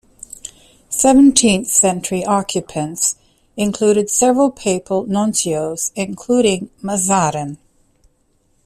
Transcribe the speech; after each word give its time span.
Seventeenth-century 0.89 2.25
occupants 2.25 3.17
included 3.55 4.09
several 4.09 4.49
papal 4.49 5.05
nuncios, 5.05 5.91
including 5.95 6.71
Mazarin. 6.81 7.59